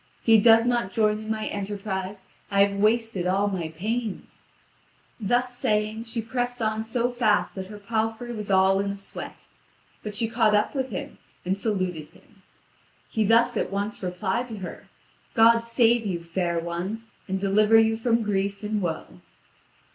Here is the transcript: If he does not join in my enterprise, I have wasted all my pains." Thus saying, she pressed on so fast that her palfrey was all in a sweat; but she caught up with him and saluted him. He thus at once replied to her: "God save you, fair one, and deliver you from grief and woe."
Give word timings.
If 0.21 0.25
he 0.25 0.39
does 0.39 0.65
not 0.65 0.91
join 0.91 1.19
in 1.19 1.29
my 1.29 1.45
enterprise, 1.45 2.25
I 2.49 2.63
have 2.65 2.79
wasted 2.79 3.27
all 3.27 3.47
my 3.47 3.67
pains." 3.69 4.47
Thus 5.19 5.55
saying, 5.55 6.05
she 6.05 6.23
pressed 6.23 6.59
on 6.59 6.83
so 6.83 7.11
fast 7.11 7.53
that 7.53 7.67
her 7.67 7.77
palfrey 7.77 8.33
was 8.33 8.49
all 8.49 8.79
in 8.79 8.89
a 8.89 8.97
sweat; 8.97 9.45
but 10.01 10.15
she 10.15 10.27
caught 10.27 10.55
up 10.55 10.73
with 10.73 10.89
him 10.89 11.19
and 11.45 11.55
saluted 11.55 12.09
him. 12.09 12.41
He 13.11 13.23
thus 13.23 13.55
at 13.55 13.69
once 13.69 14.01
replied 14.01 14.47
to 14.47 14.57
her: 14.57 14.87
"God 15.35 15.59
save 15.59 16.03
you, 16.07 16.23
fair 16.23 16.57
one, 16.57 17.03
and 17.27 17.39
deliver 17.39 17.77
you 17.77 17.95
from 17.95 18.23
grief 18.23 18.63
and 18.63 18.81
woe." 18.81 19.19